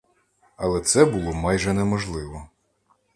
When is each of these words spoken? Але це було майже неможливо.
Але 0.55 0.81
це 0.81 1.05
було 1.05 1.33
майже 1.33 1.73
неможливо. 1.73 2.49